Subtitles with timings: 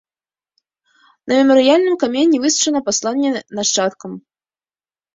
[1.27, 4.11] На мемарыяльным камені высечана пасланне нашчадкам.